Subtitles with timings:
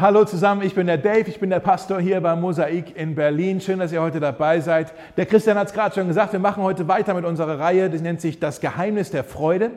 [0.00, 3.60] Hallo zusammen, ich bin der Dave, ich bin der Pastor hier bei Mosaik in Berlin.
[3.60, 4.92] Schön, dass ihr heute dabei seid.
[5.16, 7.98] Der Christian hat es gerade schon gesagt, wir machen heute weiter mit unserer Reihe, die
[7.98, 9.72] nennt sich Das Geheimnis der Freude.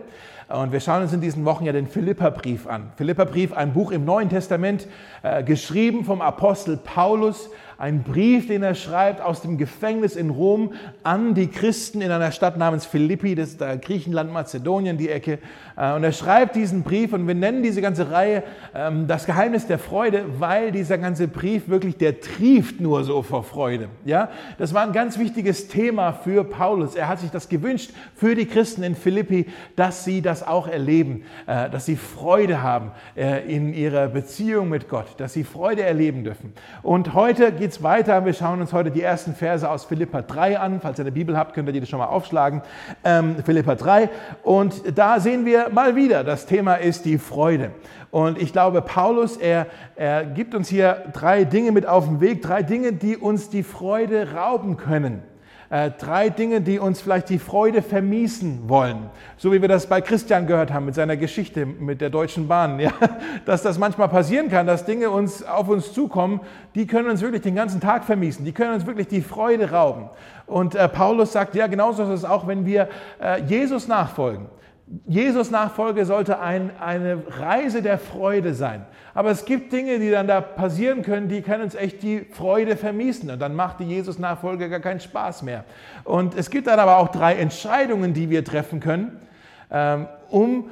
[0.53, 2.91] Und wir schauen uns in diesen Wochen ja den Philipperbrief an.
[2.97, 4.87] Philipperbrief, ein Buch im Neuen Testament,
[5.23, 7.49] äh, geschrieben vom Apostel Paulus
[7.81, 12.31] ein Brief, den er schreibt aus dem Gefängnis in Rom an die Christen in einer
[12.31, 15.39] Stadt namens Philippi, das ist da Griechenland, Mazedonien, die Ecke.
[15.75, 18.43] Äh, und er schreibt diesen Brief und wir nennen diese ganze Reihe
[18.75, 23.43] ähm, das Geheimnis der Freude, weil dieser ganze Brief wirklich, der trieft nur so vor
[23.43, 23.89] Freude.
[24.05, 24.29] Ja,
[24.59, 26.93] das war ein ganz wichtiges Thema für Paulus.
[26.93, 31.23] Er hat sich das gewünscht für die Christen in Philippi, dass sie das auch erleben,
[31.47, 36.23] äh, dass sie Freude haben äh, in ihrer Beziehung mit Gott, dass sie Freude erleben
[36.23, 36.53] dürfen.
[36.81, 38.25] Und heute geht es weiter.
[38.25, 40.81] Wir schauen uns heute die ersten Verse aus Philippa 3 an.
[40.81, 42.61] Falls ihr eine Bibel habt, könnt ihr die schon mal aufschlagen.
[43.03, 44.09] Ähm, Philippa 3.
[44.43, 47.71] Und da sehen wir mal wieder, das Thema ist die Freude.
[48.11, 52.41] Und ich glaube, Paulus, er, er gibt uns hier drei Dinge mit auf den Weg,
[52.41, 55.23] drei Dinge, die uns die Freude rauben können
[55.71, 59.09] äh, drei Dinge, die uns vielleicht die Freude vermiesen wollen.
[59.37, 62.79] So wie wir das bei Christian gehört haben mit seiner Geschichte mit der Deutschen Bahn.
[62.81, 62.91] Ja?
[63.45, 66.41] Dass das manchmal passieren kann, dass Dinge uns auf uns zukommen,
[66.75, 68.43] die können uns wirklich den ganzen Tag vermiesen.
[68.43, 70.09] Die können uns wirklich die Freude rauben.
[70.45, 72.89] Und äh, Paulus sagt, ja, genauso ist es auch, wenn wir
[73.21, 74.47] äh, Jesus nachfolgen.
[75.07, 78.85] Jesus Nachfolge sollte ein, eine Reise der Freude sein.
[79.13, 82.75] Aber es gibt Dinge, die dann da passieren können, die können uns echt die Freude
[82.75, 83.29] vermiesen.
[83.29, 85.63] Und dann macht die Jesus Nachfolge gar keinen Spaß mehr.
[86.03, 89.19] Und es gibt dann aber auch drei Entscheidungen, die wir treffen können,
[89.69, 90.69] ähm, um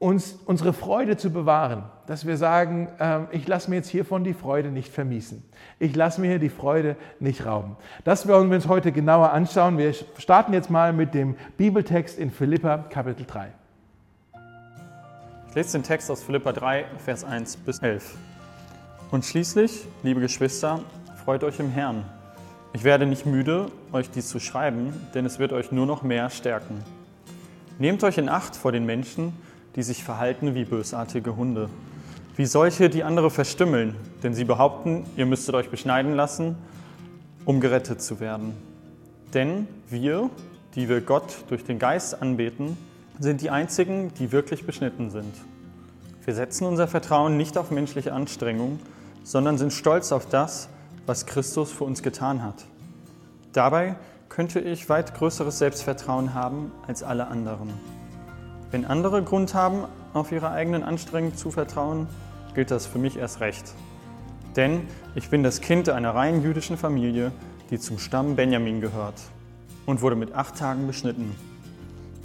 [0.00, 1.84] uns unsere Freude zu bewahren.
[2.06, 5.44] Dass wir sagen, ähm, ich lasse mir jetzt hiervon die Freude nicht vermiesen.
[5.78, 7.76] Ich lasse mir hier die Freude nicht rauben.
[8.02, 9.78] Das wollen wir uns heute genauer anschauen.
[9.78, 13.59] Wir starten jetzt mal mit dem Bibeltext in Philippa Kapitel 3.
[15.50, 18.14] Ich lese den Text aus Philippa 3, Vers 1 bis 11.
[19.10, 20.78] Und schließlich, liebe Geschwister,
[21.24, 22.04] freut euch im Herrn.
[22.72, 26.30] Ich werde nicht müde, euch dies zu schreiben, denn es wird euch nur noch mehr
[26.30, 26.84] stärken.
[27.80, 29.32] Nehmt euch in Acht vor den Menschen,
[29.74, 31.68] die sich verhalten wie bösartige Hunde,
[32.36, 36.54] wie solche, die andere verstümmeln, denn sie behaupten, ihr müsstet euch beschneiden lassen,
[37.44, 38.54] um gerettet zu werden.
[39.34, 40.30] Denn wir,
[40.76, 42.78] die wir Gott durch den Geist anbeten,
[43.20, 45.34] sind die einzigen, die wirklich beschnitten sind.
[46.24, 48.80] Wir setzen unser Vertrauen nicht auf menschliche Anstrengung,
[49.22, 50.68] sondern sind stolz auf das,
[51.06, 52.64] was Christus für uns getan hat.
[53.52, 53.96] Dabei
[54.30, 57.68] könnte ich weit größeres Selbstvertrauen haben als alle anderen.
[58.70, 62.06] Wenn andere Grund haben, auf ihre eigenen Anstrengungen zu vertrauen,
[62.54, 63.74] gilt das für mich erst recht.
[64.56, 64.82] Denn
[65.14, 67.32] ich bin das Kind einer rein jüdischen Familie,
[67.70, 69.20] die zum Stamm Benjamin gehört
[69.84, 71.34] und wurde mit acht Tagen beschnitten.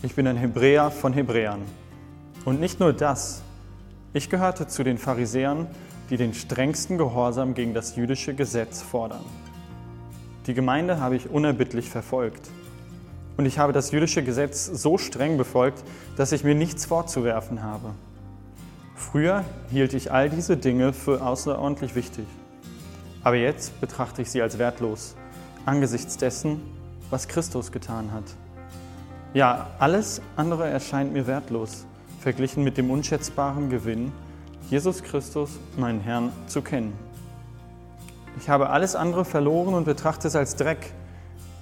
[0.04, 1.62] Ich bin ein Hebräer von Hebräern.
[2.44, 3.42] Und nicht nur das,
[4.14, 5.68] ich gehörte zu den Pharisäern,
[6.10, 9.26] die den strengsten Gehorsam gegen das jüdische Gesetz fordern.
[10.48, 12.50] Die Gemeinde habe ich unerbittlich verfolgt.
[13.38, 15.84] Und ich habe das jüdische Gesetz so streng befolgt,
[16.18, 17.92] dass ich mir nichts vorzuwerfen habe.
[18.96, 22.26] Früher hielt ich all diese Dinge für außerordentlich wichtig.
[23.24, 25.16] Aber jetzt betrachte ich sie als wertlos,
[25.66, 26.62] angesichts dessen,
[27.10, 28.24] was Christus getan hat.
[29.36, 31.84] Ja, alles andere erscheint mir wertlos,
[32.22, 34.14] verglichen mit dem unschätzbaren Gewinn,
[34.70, 36.94] Jesus Christus, meinen Herrn, zu kennen.
[38.40, 40.94] Ich habe alles andere verloren und betrachte es als Dreck,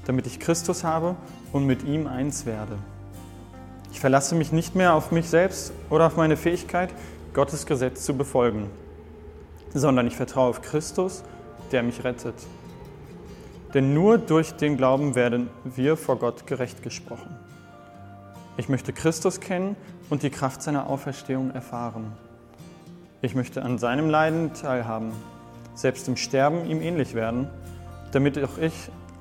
[0.06, 1.16] damit ich Christus habe
[1.52, 2.78] und mit ihm eins werde.
[3.92, 6.94] Ich verlasse mich nicht mehr auf mich selbst oder auf meine Fähigkeit,
[7.34, 8.70] Gottes Gesetz zu befolgen,
[9.74, 11.24] sondern ich vertraue auf Christus,
[11.72, 12.36] der mich rettet.
[13.74, 17.43] Denn nur durch den Glauben werden wir vor Gott gerecht gesprochen.
[18.56, 19.76] Ich möchte Christus kennen
[20.12, 22.14] und die Kraft seiner Auferstehung erfahren.
[23.24, 25.12] Ich möchte an seinem Leiden teilhaben,
[25.74, 27.48] selbst im Sterben ihm ähnlich werden,
[28.12, 28.74] damit auch ich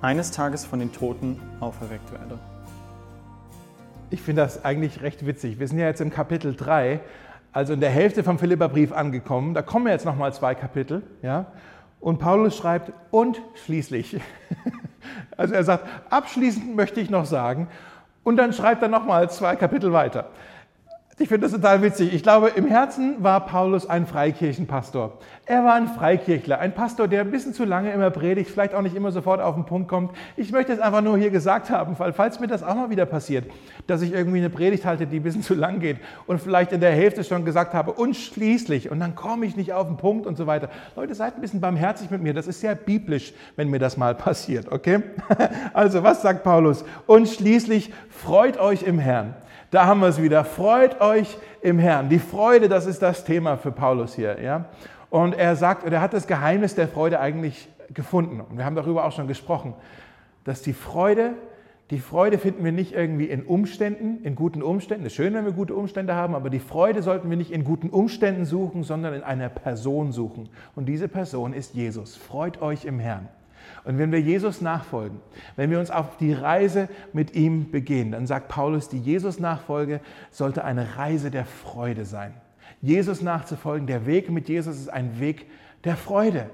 [0.02, 2.38] eines Tages von den Toten auferweckt werde.
[4.10, 5.58] Ich finde das eigentlich recht witzig.
[5.58, 7.00] Wir sind ja jetzt im Kapitel 3,
[7.52, 9.54] also in der Hälfte vom Philipperbrief angekommen.
[9.54, 11.02] Da kommen jetzt nochmal zwei Kapitel.
[11.22, 11.46] Ja?
[12.00, 14.20] Und Paulus schreibt, und schließlich.
[15.36, 17.66] Also er sagt, abschließend möchte ich noch sagen,
[18.24, 20.26] und dann schreibt er nochmal zwei Kapitel weiter.
[21.18, 22.14] Ich finde das total witzig.
[22.14, 25.18] Ich glaube, im Herzen war Paulus ein Freikirchenpastor.
[25.44, 28.80] Er war ein Freikirchler, ein Pastor, der ein bisschen zu lange immer predigt, vielleicht auch
[28.80, 30.16] nicht immer sofort auf den Punkt kommt.
[30.38, 33.04] Ich möchte es einfach nur hier gesagt haben, weil falls mir das auch mal wieder
[33.04, 33.44] passiert,
[33.86, 36.80] dass ich irgendwie eine Predigt halte, die ein bisschen zu lang geht und vielleicht in
[36.80, 40.26] der Hälfte schon gesagt habe und schließlich und dann komme ich nicht auf den Punkt
[40.26, 40.70] und so weiter.
[40.96, 42.32] Leute, seid ein bisschen barmherzig mit mir.
[42.32, 45.02] Das ist sehr biblisch, wenn mir das mal passiert, okay?
[45.74, 46.84] Also, was sagt Paulus?
[47.06, 49.34] Und schließlich freut euch im Herrn.
[49.72, 50.44] Da haben wir es wieder.
[50.44, 52.10] Freut euch im Herrn.
[52.10, 54.38] Die Freude, das ist das Thema für Paulus hier.
[54.42, 54.66] Ja?
[55.08, 58.42] Und er sagt, er hat das Geheimnis der Freude eigentlich gefunden.
[58.42, 59.72] Und wir haben darüber auch schon gesprochen,
[60.44, 61.32] dass die Freude,
[61.90, 65.06] die Freude finden wir nicht irgendwie in Umständen, in guten Umständen.
[65.06, 67.64] Es ist schön, wenn wir gute Umstände haben, aber die Freude sollten wir nicht in
[67.64, 70.50] guten Umständen suchen, sondern in einer Person suchen.
[70.76, 72.14] Und diese Person ist Jesus.
[72.14, 73.26] Freut euch im Herrn.
[73.84, 75.20] Und wenn wir Jesus nachfolgen,
[75.56, 80.00] wenn wir uns auf die Reise mit ihm begehen, dann sagt Paulus, die Jesus-Nachfolge
[80.30, 82.34] sollte eine Reise der Freude sein.
[82.80, 85.46] Jesus nachzufolgen, der Weg mit Jesus ist ein Weg
[85.84, 86.50] der Freude.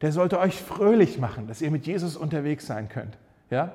[0.00, 3.18] Der sollte euch fröhlich machen, dass ihr mit Jesus unterwegs sein könnt.
[3.50, 3.74] Ja?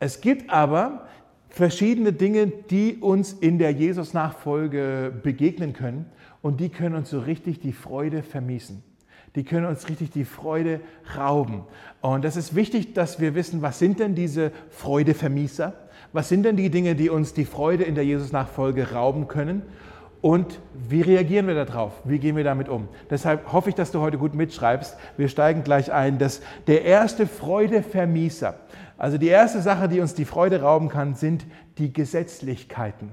[0.00, 1.06] Es gibt aber
[1.48, 6.06] verschiedene Dinge, die uns in der Jesus-Nachfolge begegnen können
[6.42, 8.82] und die können uns so richtig die Freude vermiesen
[9.34, 10.80] die können uns richtig die Freude
[11.16, 11.64] rauben.
[12.00, 15.74] Und das ist wichtig, dass wir wissen, was sind denn diese Freudevermieser?
[16.12, 19.62] Was sind denn die Dinge, die uns die Freude in der Jesus-Nachfolge rauben können?
[20.20, 20.58] Und
[20.88, 21.92] wie reagieren wir darauf?
[22.04, 22.88] Wie gehen wir damit um?
[23.10, 24.96] Deshalb hoffe ich, dass du heute gut mitschreibst.
[25.18, 26.18] Wir steigen gleich ein.
[26.18, 28.54] Dass der erste Freudevermieser,
[28.96, 31.44] also die erste Sache, die uns die Freude rauben kann, sind
[31.76, 33.10] die Gesetzlichkeiten.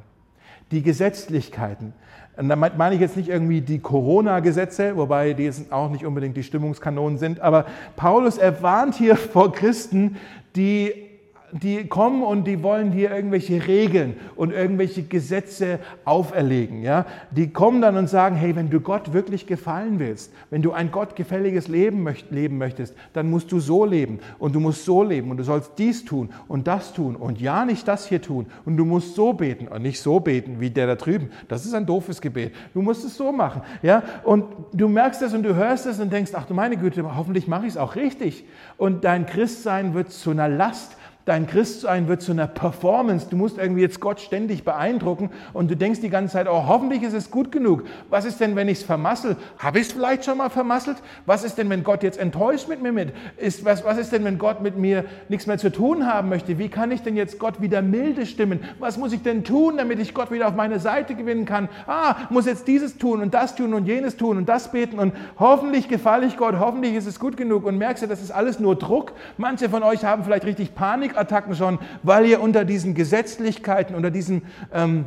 [0.71, 1.94] Die Gesetzlichkeiten.
[2.37, 6.43] Und damit meine ich jetzt nicht irgendwie die Corona-Gesetze, wobei die auch nicht unbedingt die
[6.43, 10.17] Stimmungskanonen sind, aber Paulus erwarnt hier vor Christen,
[10.55, 11.10] die
[11.51, 16.81] die kommen und die wollen hier irgendwelche Regeln und irgendwelche Gesetze auferlegen.
[16.81, 17.06] Ja?
[17.31, 20.92] Die kommen dann und sagen, hey, wenn du Gott wirklich gefallen willst, wenn du ein
[20.92, 25.31] gottgefälliges Leben möcht leben möchtest, dann musst du so leben und du musst so leben
[25.31, 28.77] und du sollst dies tun und das tun und ja nicht das hier tun und
[28.77, 31.30] du musst so beten und nicht so beten wie der da drüben.
[31.48, 32.53] Das ist ein doofes Gebet.
[32.74, 33.62] Du musst es so machen.
[33.81, 34.03] Ja?
[34.24, 37.48] Und du merkst es und du hörst es und denkst, ach du meine Güte, hoffentlich
[37.48, 38.45] mache ich es auch richtig.
[38.77, 40.98] Und dein Christsein wird zu einer Last
[41.31, 43.27] Dein Christsein wird zu einer Performance.
[43.29, 47.03] Du musst irgendwie jetzt Gott ständig beeindrucken und du denkst die ganze Zeit, oh, hoffentlich
[47.03, 47.85] ist es gut genug.
[48.09, 49.37] Was ist denn, wenn ich es vermassel?
[49.57, 50.97] Habe ich es vielleicht schon mal vermasselt?
[51.25, 53.13] Was ist denn, wenn Gott jetzt enttäuscht mit mir mit?
[53.37, 56.59] Ist, was, was ist denn, wenn Gott mit mir nichts mehr zu tun haben möchte?
[56.59, 58.59] Wie kann ich denn jetzt Gott wieder milde stimmen?
[58.79, 61.69] Was muss ich denn tun, damit ich Gott wieder auf meine Seite gewinnen kann?
[61.87, 65.13] Ah, muss jetzt dieses tun und das tun und jenes tun und das beten und
[65.39, 68.59] hoffentlich gefalle ich Gott, hoffentlich ist es gut genug und merkst du, das ist alles
[68.59, 69.13] nur Druck.
[69.37, 74.12] Manche von euch haben vielleicht richtig Panik Panikattacken schon, weil ihr unter diesen Gesetzlichkeiten, unter
[74.12, 75.06] diesem ähm,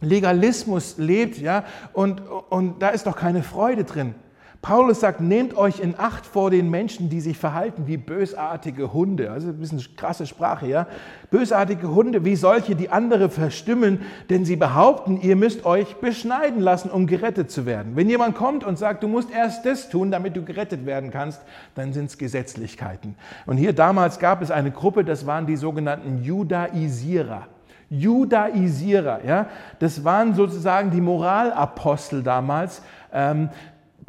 [0.00, 4.14] Legalismus lebt, ja, und, und da ist doch keine Freude drin.
[4.60, 9.30] Paulus sagt, nehmt euch in Acht vor den Menschen, die sich verhalten wie bösartige Hunde.
[9.30, 10.88] Also ein bisschen krasse Sprache, ja.
[11.30, 14.00] Bösartige Hunde wie solche, die andere verstimmen,
[14.30, 17.94] denn sie behaupten, ihr müsst euch beschneiden lassen, um gerettet zu werden.
[17.94, 21.40] Wenn jemand kommt und sagt, du musst erst das tun, damit du gerettet werden kannst,
[21.76, 23.14] dann sind es Gesetzlichkeiten.
[23.46, 27.46] Und hier damals gab es eine Gruppe, das waren die sogenannten Judaisierer.
[27.90, 29.46] Judaisierer, ja,
[29.78, 32.82] das waren sozusagen die Moralapostel damals.
[33.12, 33.48] Ähm,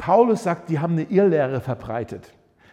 [0.00, 2.32] Paulus sagt, die haben eine Irrlehre verbreitet.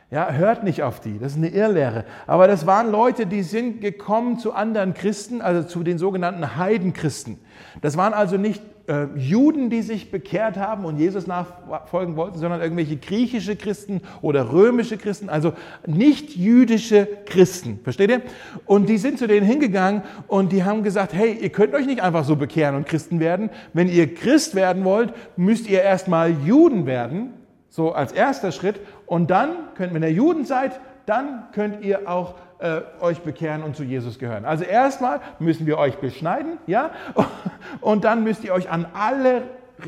[0.09, 2.05] Ja, hört nicht auf die, das ist eine Irrlehre.
[2.25, 7.37] Aber das waren Leute, die sind gekommen zu anderen Christen, also zu den sogenannten Heidenchristen.
[7.81, 12.61] Das waren also nicht äh, Juden, die sich bekehrt haben und Jesus nachfolgen wollten, sondern
[12.61, 15.53] irgendwelche griechische Christen oder römische Christen, also
[15.85, 17.79] nicht jüdische Christen.
[17.83, 18.21] Versteht ihr?
[18.65, 22.01] Und die sind zu denen hingegangen und die haben gesagt, hey, ihr könnt euch nicht
[22.01, 23.49] einfach so bekehren und Christen werden.
[23.73, 27.33] Wenn ihr Christ werden wollt, müsst ihr erstmal Juden werden,
[27.69, 28.79] so als erster Schritt.
[29.05, 33.75] Und dann könnt, wenn ihr Juden seid, dann könnt ihr auch äh, euch bekehren und
[33.75, 34.45] zu Jesus gehören.
[34.45, 36.91] Also erstmal müssen wir euch beschneiden, ja,
[37.81, 39.43] und dann müsst ihr euch an alle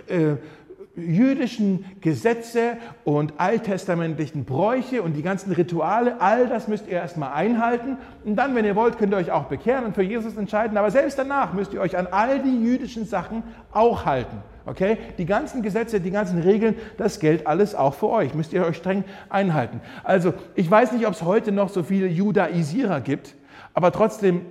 [0.08, 0.36] äh,
[1.00, 7.98] jüdischen Gesetze und alttestamentlichen Bräuche und die ganzen Rituale, all das müsst ihr erstmal einhalten.
[8.25, 10.77] Und dann, wenn ihr wollt, könnt ihr euch auch bekehren und für Jesus entscheiden.
[10.77, 14.38] Aber selbst danach müsst ihr euch an all die jüdischen Sachen auch halten.
[14.65, 14.98] Okay?
[15.18, 18.34] Die ganzen Gesetze, die ganzen Regeln, das gilt alles auch für euch.
[18.34, 19.82] Müsst ihr euch streng einhalten.
[20.03, 23.36] Also, ich weiß nicht, ob es heute noch so viele Judaisierer gibt,
[23.74, 24.41] aber trotzdem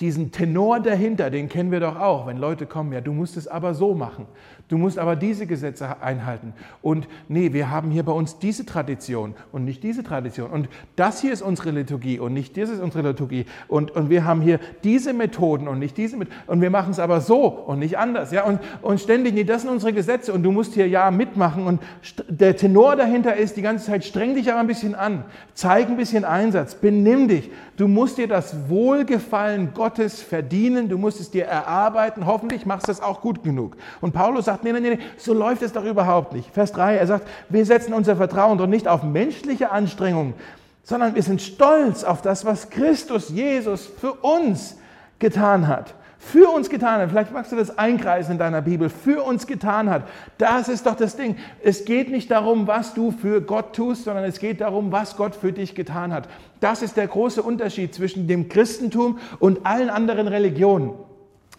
[0.00, 3.46] diesen Tenor dahinter, den kennen wir doch auch, wenn Leute kommen, ja, du musst es
[3.46, 4.26] aber so machen.
[4.68, 6.54] Du musst aber diese Gesetze einhalten.
[6.80, 10.50] Und nee, wir haben hier bei uns diese Tradition und nicht diese Tradition.
[10.50, 13.44] Und das hier ist unsere Liturgie und nicht das ist unsere Liturgie.
[13.68, 16.34] Und, und wir haben hier diese Methoden und nicht diese Methoden.
[16.46, 18.32] Und wir machen es aber so und nicht anders.
[18.32, 18.44] Ja?
[18.44, 21.66] Und, und ständig, nee, das sind unsere Gesetze und du musst hier ja mitmachen.
[21.66, 21.82] Und
[22.28, 25.98] der Tenor dahinter ist die ganze Zeit, streng dich aber ein bisschen an, zeig ein
[25.98, 27.50] bisschen Einsatz, benimm dich.
[27.76, 29.83] Du musst dir das Wohlgefallen Gottes
[30.22, 32.24] verdienen, du musst es dir erarbeiten.
[32.26, 33.76] Hoffentlich machst du es auch gut genug.
[34.00, 36.50] Und Paulus sagt, sagt, nee, nee, nee, so läuft es doch überhaupt nicht.
[36.52, 40.34] Vers 3, er sagt, wir setzen unser Vertrauen doch nicht auf menschliche Anstrengungen,
[40.82, 44.76] sondern wir sind stolz auf das, was Christus Jesus für uns
[45.18, 45.94] getan hat.
[46.24, 49.90] Für uns getan hat, vielleicht magst du das einkreisen in deiner Bibel, für uns getan
[49.90, 51.36] hat, das ist doch das Ding.
[51.62, 55.34] Es geht nicht darum, was du für Gott tust, sondern es geht darum, was Gott
[55.34, 56.28] für dich getan hat.
[56.60, 60.94] Das ist der große Unterschied zwischen dem Christentum und allen anderen Religionen.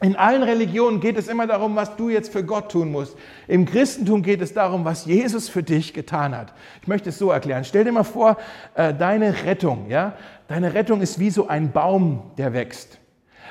[0.02, 3.16] In allen Religionen geht es immer darum, was du jetzt für Gott tun musst.
[3.48, 6.54] Im Christentum geht es darum, was Jesus für dich getan hat.
[6.82, 7.64] Ich möchte es so erklären.
[7.64, 8.36] Stell dir mal vor,
[8.74, 10.16] äh, deine Rettung, ja?
[10.50, 13.00] Deine Rettung ist wie so ein Baum, der wächst.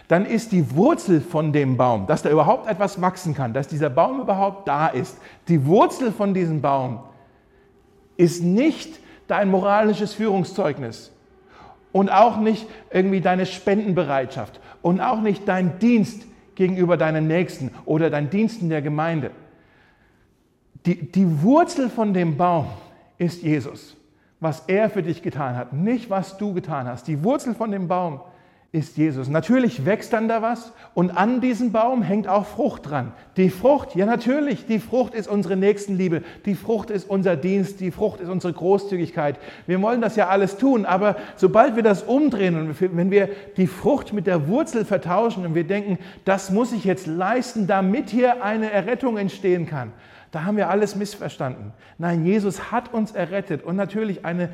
[0.08, 3.88] Dann ist die Wurzel von dem Baum, dass da überhaupt etwas wachsen kann, dass dieser
[3.88, 5.16] Baum überhaupt da ist.
[5.48, 7.00] Die Wurzel von diesem Baum
[8.16, 11.10] ist nicht dein moralisches Führungszeugnis
[11.92, 18.10] und auch nicht irgendwie deine Spendenbereitschaft und auch nicht dein Dienst gegenüber deinen Nächsten oder
[18.10, 19.30] deinen Diensten der Gemeinde.
[20.84, 22.66] Die, die Wurzel von dem Baum
[23.16, 23.96] ist Jesus,
[24.38, 27.08] was er für dich getan hat, nicht was du getan hast.
[27.08, 28.33] Die Wurzel von dem Baum ist
[28.74, 29.28] ist Jesus.
[29.28, 33.12] Natürlich wächst dann da was und an diesem Baum hängt auch Frucht dran.
[33.36, 37.92] Die Frucht, ja natürlich, die Frucht ist unsere Nächstenliebe, die Frucht ist unser Dienst, die
[37.92, 39.38] Frucht ist unsere Großzügigkeit.
[39.68, 43.68] Wir wollen das ja alles tun, aber sobald wir das umdrehen und wenn wir die
[43.68, 48.42] Frucht mit der Wurzel vertauschen und wir denken, das muss ich jetzt leisten, damit hier
[48.42, 49.92] eine Errettung entstehen kann,
[50.32, 51.72] da haben wir alles missverstanden.
[51.96, 54.48] Nein, Jesus hat uns errettet und natürlich eine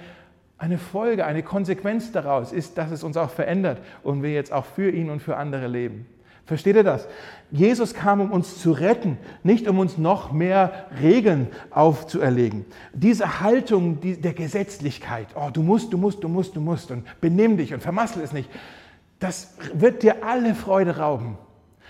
[0.61, 4.67] eine Folge, eine Konsequenz daraus ist, dass es uns auch verändert und wir jetzt auch
[4.67, 6.07] für ihn und für andere leben.
[6.45, 7.09] Versteht ihr das?
[7.51, 12.67] Jesus kam, um uns zu retten, nicht um uns noch mehr Regeln aufzuerlegen.
[12.93, 17.57] Diese Haltung der Gesetzlichkeit, oh, du musst, du musst, du musst, du musst und benimm
[17.57, 18.51] dich und vermassel es nicht,
[19.19, 21.39] das wird dir alle Freude rauben.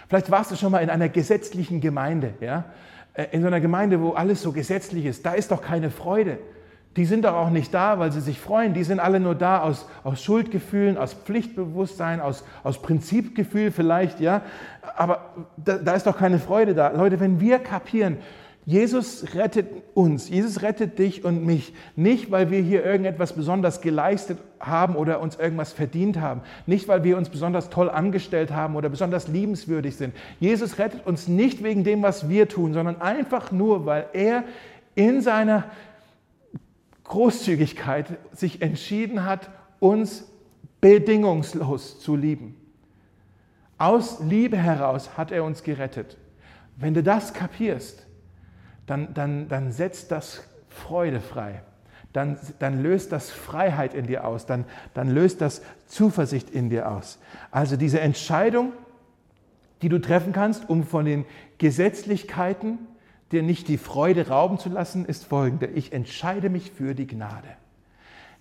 [0.09, 2.67] Vielleicht warst du schon mal in einer gesetzlichen Gemeinde, ja?
[3.15, 5.27] Äh, in so einer Gemeinde, wo alles so gesetzlich ist.
[5.27, 6.39] Da ist doch keine Freude.
[6.97, 8.75] Die sind doch auch nicht da, weil sie sich freuen.
[8.75, 14.43] Die sind alle nur da aus, aus Schuldgefühlen, aus Pflichtbewusstsein, aus, aus Prinzipgefühl vielleicht, ja.
[14.97, 16.91] Aber da, da ist doch keine Freude da.
[16.91, 18.19] Leute, wenn wir kapieren,
[18.67, 24.39] Jesus rettet uns, Jesus rettet dich und mich, nicht weil wir hier irgendetwas besonders geleistet
[24.61, 28.89] haben oder uns irgendwas verdient haben, nicht weil wir uns besonders toll angestellt haben oder
[28.89, 30.15] besonders liebenswürdig sind.
[30.41, 34.45] Jesus rettet uns nicht wegen dem, was wir tun, sondern einfach nur, weil er
[34.95, 35.65] in seiner
[37.11, 39.51] Großzügigkeit sich entschieden hat,
[39.81, 40.31] uns
[40.81, 42.55] bedingungslos zu lieben.
[43.79, 46.17] Aus Liebe heraus hat er uns gerettet.
[46.77, 48.07] Wenn du das kapierst,
[48.87, 51.65] dann, dann, dann setzt das Freude frei.
[52.13, 54.47] Dann, dann löst das Freiheit in dir aus.
[54.47, 54.65] Dann,
[54.95, 57.19] dann löst das Zuversicht in dir aus.
[57.51, 58.73] Also diese Entscheidung,
[59.83, 61.25] die du treffen kannst, um von den
[61.59, 62.79] Gesetzlichkeiten
[63.33, 65.67] dir nicht die Freude rauben zu lassen, ist folgende.
[65.67, 67.49] Ich entscheide mich für die Gnade.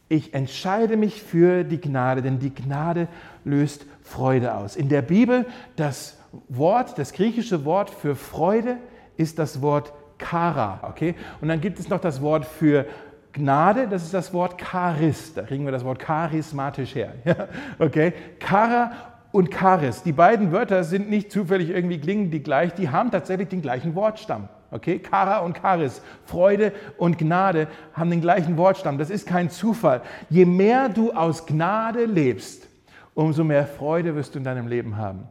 [0.07, 3.07] Ich entscheide mich für die Gnade, denn die Gnade
[3.43, 4.75] löst Freude aus.
[4.75, 6.17] In der Bibel das
[6.47, 8.77] Wort, das griechische Wort für Freude
[9.17, 11.15] ist das Wort Kara, okay?
[11.41, 12.85] Und dann gibt es noch das Wort für
[13.33, 15.33] Gnade, das ist das Wort Charis.
[15.35, 17.13] Da kriegen wir das Wort charismatisch her.
[17.79, 18.13] Okay?
[18.39, 18.91] Kara
[19.31, 20.01] und Charis.
[20.01, 23.93] Die beiden Wörter sind nicht zufällig irgendwie klingen die gleich, die haben tatsächlich den gleichen
[23.93, 24.49] Wortstamm.
[24.71, 28.97] Okay, Kara und Charis, Freude und Gnade haben den gleichen Wortstamm.
[28.97, 30.01] Das ist kein Zufall.
[30.29, 32.67] Je mehr du aus Gnade lebst,
[33.15, 35.27] umso mehr Freude wirst du in deinem Leben haben.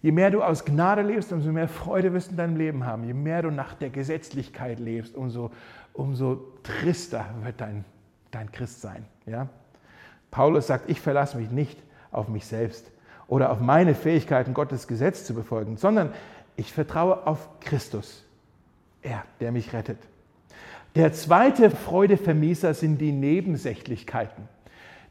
[0.00, 3.02] Je mehr du aus Gnade lebst, umso mehr Freude wirst du in deinem Leben haben.
[3.02, 5.50] Je mehr du nach der Gesetzlichkeit lebst, umso,
[5.92, 7.84] umso trister wird dein,
[8.30, 9.04] dein Christ sein.
[9.26, 9.48] Ja?
[10.30, 11.82] Paulus sagt, ich verlasse mich nicht
[12.12, 12.88] auf mich selbst
[13.26, 16.12] oder auf meine Fähigkeiten, Gottes Gesetz zu befolgen, sondern
[16.54, 18.24] ich vertraue auf Christus
[19.02, 19.98] er, der mich rettet.
[20.94, 24.48] Der zweite Freudevermießer sind die Nebensächlichkeiten.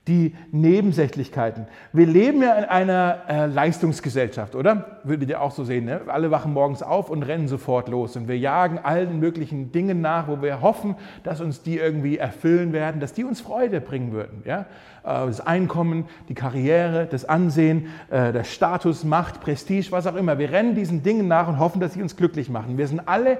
[0.07, 1.67] Die Nebensächlichkeiten.
[1.91, 5.01] Wir leben ja in einer äh, Leistungsgesellschaft, oder?
[5.03, 5.85] Würdet ihr auch so sehen.
[5.85, 6.01] Ne?
[6.07, 8.15] Alle wachen morgens auf und rennen sofort los.
[8.15, 12.71] Und wir jagen allen möglichen Dingen nach, wo wir hoffen, dass uns die irgendwie erfüllen
[12.71, 14.43] werden, dass die uns Freude bringen würden.
[14.45, 14.61] Ja?
[15.03, 20.37] Äh, das Einkommen, die Karriere, das Ansehen, äh, der Status, Macht, Prestige, was auch immer.
[20.37, 22.77] Wir rennen diesen Dingen nach und hoffen, dass sie uns glücklich machen.
[22.77, 23.37] Wir sind alle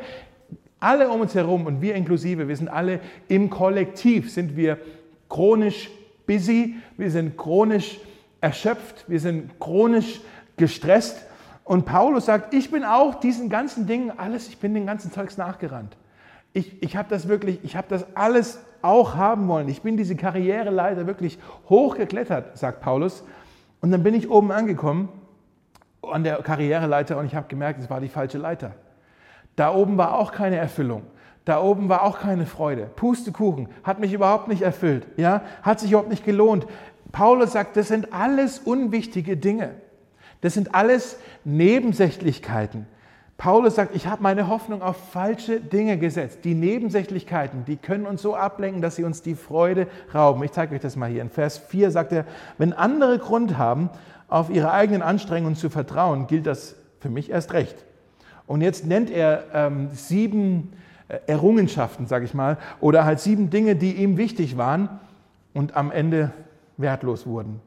[0.80, 4.78] alle um uns herum und wir inklusive, wir sind alle im Kollektiv, sind wir
[5.30, 5.90] chronisch
[6.26, 8.00] busy, wir sind chronisch
[8.42, 10.22] erschöpft, wir sind chronisch
[10.58, 11.26] gestresst.
[11.64, 15.38] Und Paulus sagt, ich bin auch diesen ganzen Dingen alles, ich bin den ganzen Zeugs
[15.38, 15.98] nachgerannt.
[16.54, 19.68] Ich, ich habe das wirklich, ich habe das alles auch haben wollen.
[19.68, 21.38] Ich bin diese Karriereleiter wirklich
[21.70, 23.24] hochgeklettert, sagt Paulus.
[23.82, 25.10] Und dann bin ich oben angekommen
[26.02, 28.74] an der Karriereleiter und ich habe gemerkt, es war die falsche Leiter.
[29.58, 31.02] Da oben war auch keine Erfüllung.
[31.44, 32.90] Da oben war auch keine Freude.
[32.96, 35.08] Pustekuchen hat mich überhaupt nicht erfüllt.
[35.18, 36.68] Ja, hat sich überhaupt nicht gelohnt.
[37.12, 39.76] Paulus sagt, das sind alles unwichtige Dinge.
[40.42, 42.86] Das sind alles Nebensächlichkeiten.
[43.38, 46.40] Paulus sagt, ich habe meine Hoffnung auf falsche Dinge gesetzt.
[46.44, 50.44] Die Nebensächlichkeiten, die können uns so ablenken, dass sie uns die Freude rauben.
[50.44, 51.22] Ich zeige euch das mal hier.
[51.22, 52.26] In Vers 4 sagt er,
[52.58, 53.90] wenn andere Grund haben,
[54.28, 57.87] auf ihre eigenen Anstrengungen zu vertrauen, gilt das für mich erst recht.
[58.48, 60.74] Und jetzt nennt er ähm, sieben
[61.10, 64.90] äh, Errungenschaften, sage ich mal, oder halt sieben Dinge, die ihm wichtig waren
[65.54, 66.32] und am Ende
[66.78, 67.60] wertlos wurden.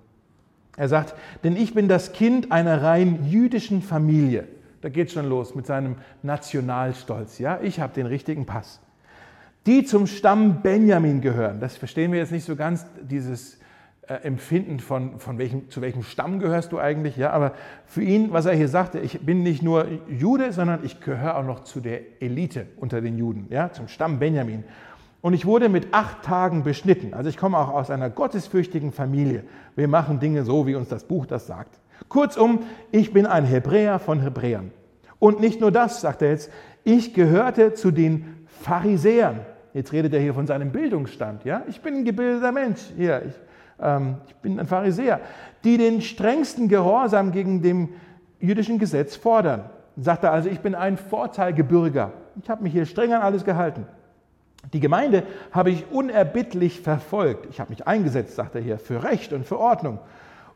[0.77, 4.49] Er sagt, denn ich bin das Kind einer rein jüdischen Familie.
[4.81, 7.39] Da geht schon los mit seinem Nationalstolz.
[7.39, 8.81] Ja, ich habe den richtigen Pass.
[9.67, 11.61] Die zum Stamm Benjamin gehören.
[11.61, 13.59] Das verstehen wir jetzt nicht so ganz, dieses
[14.11, 17.17] Empfinden von, von welchem, zu welchem Stamm gehörst du eigentlich.
[17.17, 17.53] Ja, aber
[17.87, 21.45] für ihn, was er hier sagte, ich bin nicht nur Jude, sondern ich gehöre auch
[21.45, 24.65] noch zu der Elite unter den Juden, ja, zum Stamm Benjamin.
[25.21, 27.15] Und ich wurde mit acht Tagen beschnitten.
[27.15, 29.45] Also ich komme auch aus einer gottesfürchtigen Familie.
[29.77, 31.79] Wir machen Dinge so, wie uns das Buch das sagt.
[32.09, 34.73] Kurzum, ich bin ein Hebräer von Hebräern.
[35.19, 36.51] Und nicht nur das, sagt er jetzt,
[36.83, 39.41] ich gehörte zu den Pharisäern.
[39.75, 41.45] Jetzt redet er hier von seinem Bildungsstand.
[41.45, 41.63] Ja?
[41.69, 42.81] Ich bin ein gebildeter Mensch.
[42.97, 43.35] Hier, ich,
[43.83, 45.21] ähm, ich bin ein Pharisäer,
[45.65, 47.91] die den strengsten Gehorsam gegen dem
[48.41, 49.65] jüdischen Gesetz fordern.
[49.97, 52.13] Sagt er also, ich bin ein Vorteilgebürger.
[52.43, 53.87] Ich habe mich hier streng an alles gehalten.
[54.73, 57.47] Die Gemeinde habe ich unerbittlich verfolgt.
[57.51, 59.99] Ich habe mich eingesetzt, sagt er hier, für Recht und für Ordnung.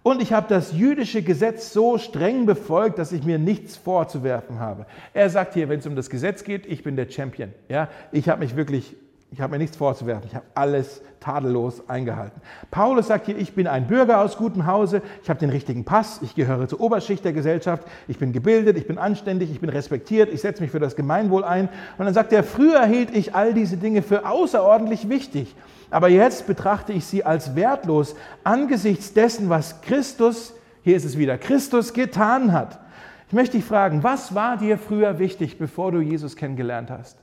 [0.03, 4.85] Und ich habe das jüdische Gesetz so streng befolgt, dass ich mir nichts vorzuwerfen habe.
[5.15, 7.55] Er sagt hier, wenn es um das Gesetz geht, ich bin der Champion.
[7.71, 8.95] Ja, ich habe mich wirklich
[9.35, 10.29] ich habe mir nichts vorzuwerfen.
[10.29, 12.41] Ich habe alles tadellos eingehalten.
[12.71, 16.21] Paulus sagt hier, ich bin ein Bürger aus gutem Hause, ich habe den richtigen Pass,
[16.23, 20.33] ich gehöre zur Oberschicht der Gesellschaft, ich bin gebildet, ich bin anständig, ich bin respektiert,
[20.33, 21.69] ich setze mich für das Gemeinwohl ein.
[21.99, 25.57] Und dann sagt er, früher hielt ich all diese Dinge für außerordentlich wichtig,
[25.91, 28.15] aber jetzt betrachte ich sie als wertlos
[28.45, 32.79] angesichts dessen, was Christus, hier ist es wieder, Christus getan hat.
[33.27, 37.19] Ich möchte dich fragen, was war dir früher wichtig, bevor du Jesus kennengelernt hast?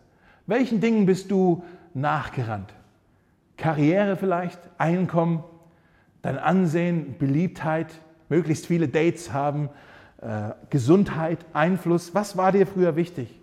[0.47, 2.73] Welchen Dingen bist du nachgerannt.
[3.57, 5.43] Karriere vielleicht, Einkommen,
[6.21, 7.87] dein Ansehen, Beliebtheit,
[8.29, 9.69] möglichst viele Dates haben,
[10.21, 12.15] äh, Gesundheit, Einfluss.
[12.15, 13.39] Was war dir früher wichtig?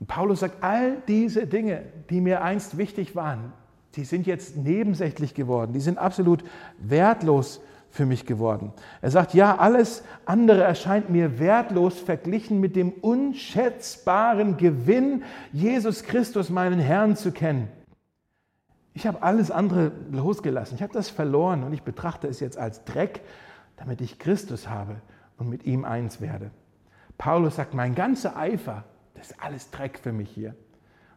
[0.00, 3.52] Und Paulus sagt, all diese Dinge, die mir einst wichtig waren,
[3.94, 6.44] die sind jetzt nebensächlich geworden, die sind absolut
[6.78, 8.72] wertlos für mich geworden.
[9.00, 15.22] Er sagt, ja, alles andere erscheint mir wertlos verglichen mit dem unschätzbaren Gewinn,
[15.52, 17.68] Jesus Christus, meinen Herrn, zu kennen.
[18.94, 22.84] Ich habe alles andere losgelassen, ich habe das verloren und ich betrachte es jetzt als
[22.84, 23.20] Dreck,
[23.76, 24.96] damit ich Christus habe
[25.38, 26.50] und mit ihm eins werde.
[27.16, 30.54] Paulus sagt, mein ganzer Eifer, das ist alles Dreck für mich hier.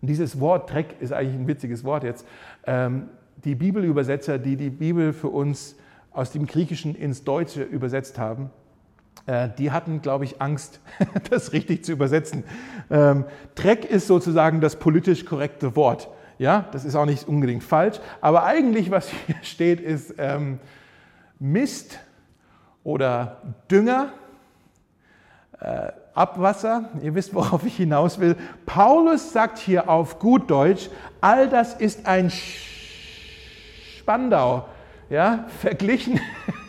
[0.01, 2.25] Und dieses Wort Dreck ist eigentlich ein witziges Wort jetzt.
[2.65, 3.09] Ähm,
[3.43, 5.75] die Bibelübersetzer, die die Bibel für uns
[6.11, 8.49] aus dem Griechischen ins Deutsche übersetzt haben,
[9.25, 10.79] äh, die hatten, glaube ich, Angst,
[11.29, 12.43] das richtig zu übersetzen.
[12.89, 16.09] Ähm, Dreck ist sozusagen das politisch korrekte Wort.
[16.37, 20.59] Ja, das ist auch nicht unbedingt falsch, aber eigentlich, was hier steht, ist ähm,
[21.37, 21.99] Mist
[22.83, 24.11] oder Dünger,
[25.59, 26.89] äh, Abwasser.
[27.01, 28.35] Ihr wisst, worauf ich hinaus will.
[28.65, 30.89] Paulus sagt hier auf gut Deutsch,
[31.21, 32.31] all das ist ein
[33.99, 34.65] Spandau
[35.11, 36.19] ja, verglichen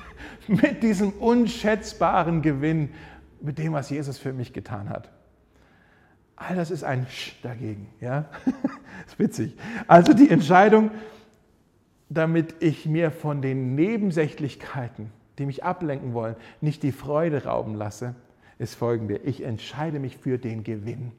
[0.49, 2.91] mit diesem unschätzbaren Gewinn,
[3.41, 5.11] mit dem, was Jesus für mich getan hat.
[6.35, 7.89] All das ist ein Sch dagegen.
[8.01, 8.27] Ja?
[9.07, 9.57] Ist witzig.
[9.87, 10.91] Also die Entscheidung,
[12.09, 18.15] damit ich mir von den Nebensächlichkeiten, die mich ablenken wollen, nicht die Freude rauben lasse,
[18.59, 19.17] ist folgende.
[19.19, 21.13] Ich entscheide mich für den Gewinn.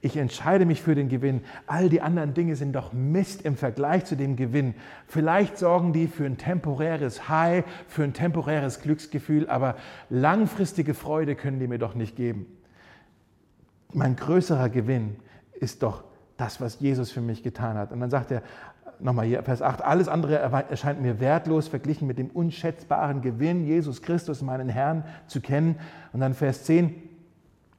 [0.00, 1.40] Ich entscheide mich für den Gewinn.
[1.66, 4.74] All die anderen Dinge sind doch Mist im Vergleich zu dem Gewinn.
[5.08, 9.74] Vielleicht sorgen die für ein temporäres High, für ein temporäres Glücksgefühl, aber
[10.08, 12.46] langfristige Freude können die mir doch nicht geben.
[13.92, 15.16] Mein größerer Gewinn
[15.54, 16.04] ist doch
[16.36, 17.90] das, was Jesus für mich getan hat.
[17.90, 18.42] Und dann sagt er,
[19.00, 24.02] nochmal hier, Vers 8, alles andere erscheint mir wertlos verglichen mit dem unschätzbaren Gewinn, Jesus
[24.02, 25.74] Christus, meinen Herrn, zu kennen.
[26.12, 26.94] Und dann Vers 10,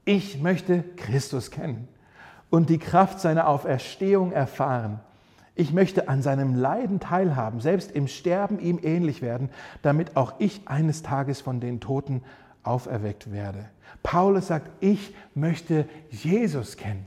[0.03, 1.87] ich möchte Christus kennen
[2.49, 4.99] und die Kraft seiner Auferstehung erfahren.
[5.55, 9.49] Ich möchte an seinem Leiden teilhaben, selbst im Sterben ihm ähnlich werden,
[9.81, 12.23] damit auch ich eines Tages von den Toten
[12.63, 13.65] auferweckt werde.
[14.01, 17.05] Paulus sagt, ich möchte Jesus kennen.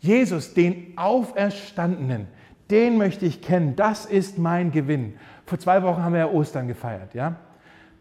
[0.00, 2.26] Jesus, den Auferstandenen,
[2.70, 3.76] den möchte ich kennen.
[3.76, 5.14] Das ist mein Gewinn.
[5.46, 7.14] Vor zwei Wochen haben wir ja Ostern gefeiert.
[7.14, 7.36] Ja?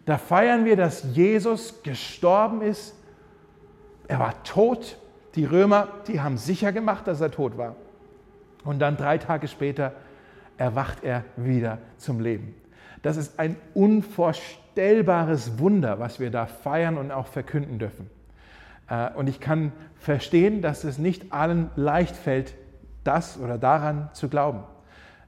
[0.06, 2.96] Da feiern wir, dass Jesus gestorben ist.
[4.08, 4.98] Er war tot
[5.36, 7.76] die Römer, die haben sicher gemacht, dass er tot war.
[8.64, 9.94] Und dann drei Tage später
[10.58, 12.56] erwacht er wieder zum Leben.
[13.02, 18.10] Das ist ein unvorstellbares Wunder, was wir da feiern und auch verkünden dürfen.
[18.90, 22.56] Äh, und ich kann verstehen, dass es nicht allen leicht fällt,
[23.04, 24.64] das oder daran zu glauben.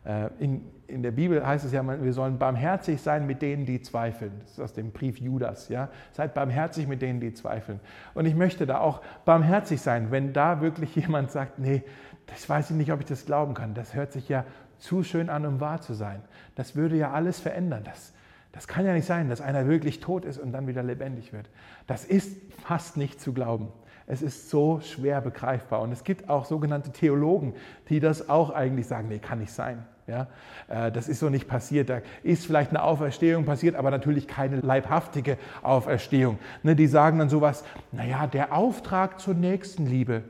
[0.05, 3.81] Äh, in, in der Bibel heißt es ja, wir sollen barmherzig sein mit denen, die
[3.81, 4.31] zweifeln.
[4.41, 5.69] Das ist aus dem Brief Judas.
[5.69, 5.89] Ja?
[6.11, 7.79] Seid barmherzig mit denen, die zweifeln.
[8.13, 11.83] Und ich möchte da auch barmherzig sein, wenn da wirklich jemand sagt, nee,
[12.27, 13.73] das weiß ich nicht, ob ich das glauben kann.
[13.73, 14.45] Das hört sich ja
[14.77, 16.21] zu schön an, um wahr zu sein.
[16.55, 17.83] Das würde ja alles verändern.
[17.83, 18.13] Das,
[18.51, 21.49] das kann ja nicht sein, dass einer wirklich tot ist und dann wieder lebendig wird.
[21.87, 23.69] Das ist fast nicht zu glauben.
[24.11, 25.81] Es ist so schwer begreifbar.
[25.81, 27.53] Und es gibt auch sogenannte Theologen,
[27.89, 29.85] die das auch eigentlich sagen, nee, kann nicht sein.
[30.07, 30.25] Ja,
[30.67, 31.91] äh, das ist so nicht passiert.
[31.91, 36.39] Da ist vielleicht eine Auferstehung passiert, aber natürlich keine leibhaftige Auferstehung.
[36.63, 40.23] Ne, die sagen dann sowas, naja, der Auftrag zur Nächstenliebe,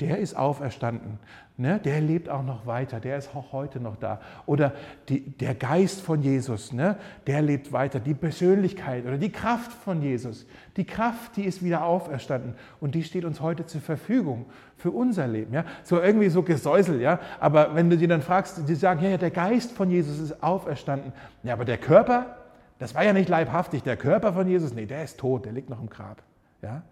[0.00, 1.18] der ist auferstanden.
[1.58, 1.80] Ne?
[1.82, 4.20] Der lebt auch noch weiter, der ist auch heute noch da.
[4.44, 4.74] Oder
[5.08, 6.96] die, der Geist von Jesus, ne?
[7.26, 7.98] der lebt weiter.
[7.98, 13.02] Die Persönlichkeit oder die Kraft von Jesus, die Kraft, die ist wieder auferstanden und die
[13.02, 14.44] steht uns heute zur Verfügung
[14.76, 15.54] für unser Leben.
[15.54, 15.64] Ja?
[15.82, 17.20] So irgendwie so Gesäusel, ja.
[17.40, 20.42] Aber wenn du die dann fragst, die sagen, ja, ja, der Geist von Jesus ist
[20.42, 21.14] auferstanden.
[21.42, 22.36] Ja, aber der Körper,
[22.78, 23.82] das war ja nicht leibhaftig.
[23.82, 26.22] Der Körper von Jesus, nee, der ist tot, der liegt noch im Grab.
[26.60, 26.82] Ja?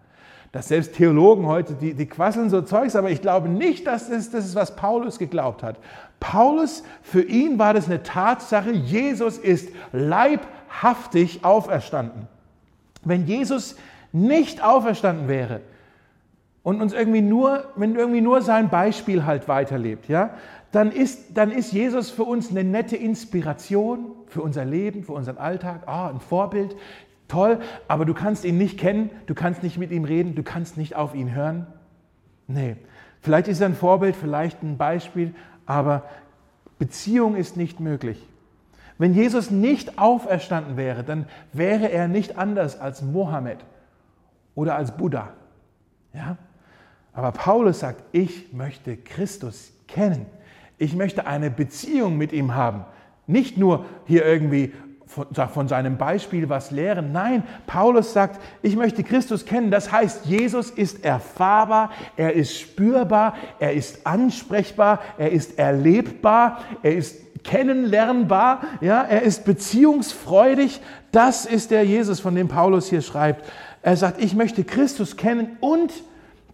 [0.55, 4.31] Dass selbst Theologen heute, die, die quasseln so Zeugs, aber ich glaube nicht, dass das,
[4.31, 5.75] das ist, was Paulus geglaubt hat.
[6.21, 12.29] Paulus, für ihn war das eine Tatsache, Jesus ist leibhaftig auferstanden.
[13.03, 13.75] Wenn Jesus
[14.13, 15.59] nicht auferstanden wäre
[16.63, 20.35] und uns irgendwie nur, wenn irgendwie nur sein Beispiel halt weiterlebt, ja,
[20.71, 25.37] dann ist, dann ist Jesus für uns eine nette Inspiration für unser Leben, für unseren
[25.37, 26.77] Alltag, ah, ein Vorbild.
[27.27, 30.77] Toll, aber du kannst ihn nicht kennen, du kannst nicht mit ihm reden, du kannst
[30.77, 31.65] nicht auf ihn hören.
[32.47, 32.75] Nee,
[33.21, 35.33] vielleicht ist er ein Vorbild, vielleicht ein Beispiel,
[35.65, 36.03] aber
[36.77, 38.21] Beziehung ist nicht möglich.
[38.97, 43.57] Wenn Jesus nicht auferstanden wäre, dann wäre er nicht anders als Mohammed
[44.53, 45.33] oder als Buddha.
[46.13, 46.37] Ja?
[47.13, 50.25] Aber Paulus sagt, ich möchte Christus kennen.
[50.77, 52.85] Ich möchte eine Beziehung mit ihm haben.
[53.27, 54.73] Nicht nur hier irgendwie
[55.05, 57.11] von, von seinem Beispiel was lehren.
[57.11, 59.71] Nein, Paulus sagt, ich möchte Christus kennen.
[59.71, 66.95] Das heißt, Jesus ist erfahrbar, er ist spürbar, er ist ansprechbar, er ist erlebbar, er
[66.95, 70.81] ist kennenlernbar, ja, er ist beziehungsfreudig.
[71.11, 73.45] Das ist der Jesus, von dem Paulus hier schreibt.
[73.81, 75.91] Er sagt, ich möchte Christus kennen und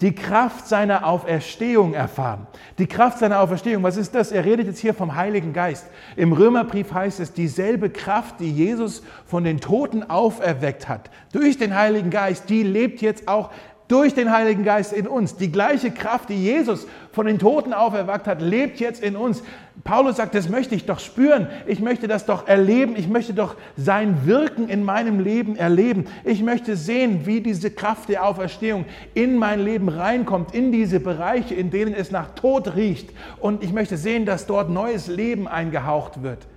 [0.02, 2.48] die Kraft seiner Auferstehung erfahren.
[2.80, 4.32] Die Kraft seiner Auferstehung, was ist das?
[4.32, 5.86] Er redet jetzt hier vom Heiligen Geist.
[6.16, 11.76] Im Römerbrief heißt es, dieselbe Kraft, die Jesus von den Toten auferweckt hat, durch den
[11.76, 13.52] Heiligen Geist, die lebt jetzt auch
[13.92, 15.36] durch den Heiligen Geist in uns.
[15.36, 19.44] Die gleiche Kraft, die Jesus von den Toten auferweckt hat, lebt jetzt in uns.
[19.84, 21.48] Paulus sagt, das möchte ich doch spüren.
[21.68, 22.96] Ich möchte das doch erleben.
[22.96, 26.06] Ich möchte doch sein Wirken in meinem Leben erleben.
[26.24, 31.54] Ich möchte sehen, wie diese Kraft der Auferstehung in mein Leben reinkommt, in diese Bereiche,
[31.54, 33.10] in denen es nach Tod riecht.
[33.42, 36.48] Und ich möchte sehen, dass dort neues Leben eingehaucht wird.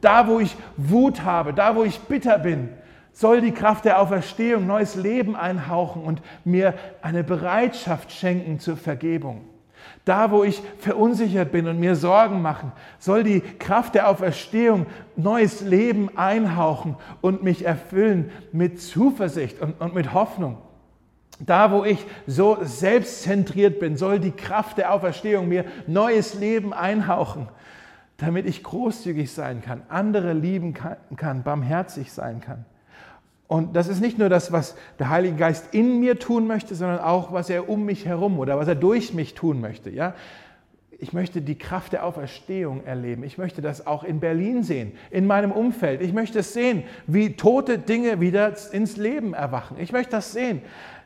[0.00, 2.70] Da, wo ich Wut habe, da, wo ich bitter bin,
[3.12, 9.42] soll die Kraft der Auferstehung neues Leben einhauchen und mir eine Bereitschaft schenken zur Vergebung.
[10.04, 15.60] Da, wo ich verunsichert bin und mir Sorgen machen, soll die Kraft der Auferstehung neues
[15.60, 20.58] Leben einhauchen und mich erfüllen mit Zuversicht und, und mit Hoffnung.
[21.38, 27.48] Da, wo ich so selbstzentriert bin, soll die Kraft der Auferstehung mir neues Leben einhauchen,
[28.16, 32.64] damit ich großzügig sein kann, andere lieben kann, kann barmherzig sein kann.
[33.52, 37.00] Und das ist nicht nur das, was der Heilige Geist in mir tun möchte, sondern
[37.00, 39.90] auch, was er um mich herum oder was er durch mich tun möchte.
[39.90, 40.14] Ja?
[40.98, 43.24] Ich möchte die Kraft der Auferstehung erleben.
[43.24, 46.00] Ich möchte das auch in Berlin sehen, in meinem Umfeld.
[46.00, 49.76] Ich möchte es sehen, wie tote Dinge wieder ins Leben erwachen.
[49.78, 50.62] Ich möchte das sehen.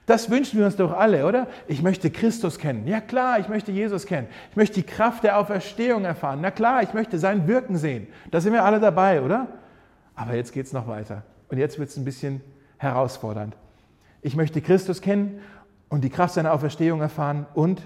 [0.06, 1.48] Das wünschen wir uns doch alle, oder?
[1.66, 2.86] Ich möchte Christus kennen.
[2.86, 4.28] Ja klar, ich möchte Jesus kennen.
[4.52, 6.38] Ich möchte die Kraft der Auferstehung erfahren.
[6.42, 8.06] Na klar, ich möchte sein Wirken sehen.
[8.30, 9.48] Da sind wir alle dabei, oder?
[10.14, 11.24] Aber jetzt geht es noch weiter.
[11.48, 12.40] Und jetzt wird es ein bisschen
[12.78, 13.56] herausfordernd.
[14.22, 15.40] Ich möchte Christus kennen
[15.88, 17.82] und die Kraft seiner Auferstehung erfahren und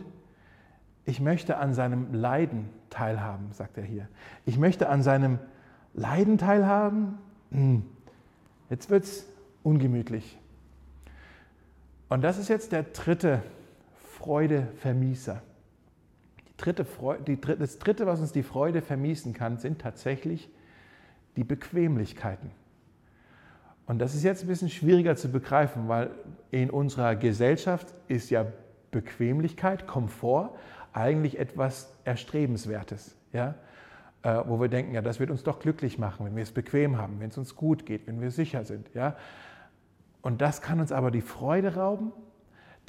[1.05, 4.09] ich möchte an seinem Leiden teilhaben, sagt er hier.
[4.47, 5.39] Ich möchte an seinem
[5.95, 7.19] Leiden teilhaben.
[7.51, 7.85] Hm.
[8.69, 9.27] Jetzt wird es
[9.63, 10.39] ungemütlich.
[12.09, 13.43] Und das ist jetzt der dritte
[14.19, 15.43] Freudevermießer.
[16.49, 20.49] Die dritte Freude, die, das dritte, was uns die Freude vermiesen kann, sind tatsächlich
[21.37, 22.51] die Bequemlichkeiten.
[23.91, 26.13] Und das ist jetzt ein bisschen schwieriger zu begreifen, weil
[26.53, 28.47] in unserer Gesellschaft ist ja
[28.93, 30.51] Bequemlichkeit, Komfort
[30.93, 33.17] eigentlich etwas Erstrebenswertes.
[33.33, 33.57] Ja?
[34.23, 36.99] äh, wo wir denken, ja, das wird uns doch glücklich machen, wenn wir es bequem
[36.99, 38.93] haben, wenn es uns gut geht, wenn wir sicher sind.
[38.95, 39.17] Ja?
[40.23, 42.13] Und das kann uns aber die Freude rauben.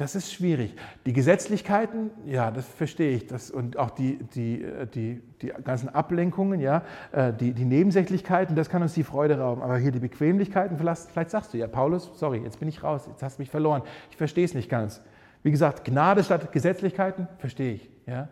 [0.01, 0.73] Das ist schwierig.
[1.05, 3.27] Die Gesetzlichkeiten, ja, das verstehe ich.
[3.27, 8.55] Das, und auch die, die, äh, die, die ganzen Ablenkungen, ja, äh, die, die Nebensächlichkeiten,
[8.55, 9.61] das kann uns die Freude rauben.
[9.61, 13.05] Aber hier die Bequemlichkeiten, vielleicht, vielleicht sagst du ja, Paulus, sorry, jetzt bin ich raus,
[13.07, 13.83] jetzt hast du mich verloren.
[14.09, 15.03] Ich verstehe es nicht ganz.
[15.43, 17.89] Wie gesagt, Gnade statt Gesetzlichkeiten, verstehe ich.
[18.07, 18.29] Ja.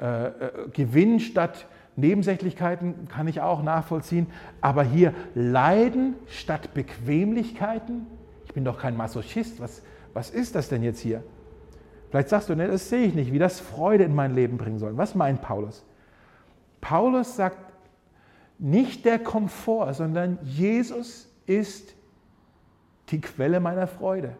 [0.00, 0.32] Äh, äh,
[0.72, 4.26] Gewinn statt Nebensächlichkeiten kann ich auch nachvollziehen.
[4.60, 8.04] Aber hier Leiden statt Bequemlichkeiten,
[8.46, 9.82] ich bin doch kein Masochist, was,
[10.14, 11.22] was ist das denn jetzt hier?
[12.10, 14.78] Vielleicht sagst du, ne, das sehe ich nicht, wie das Freude in mein Leben bringen
[14.78, 14.96] soll.
[14.96, 15.84] Was meint Paulus?
[16.80, 17.58] Paulus sagt,
[18.58, 21.94] nicht der Komfort, sondern Jesus ist
[23.10, 24.36] die Quelle meiner Freude.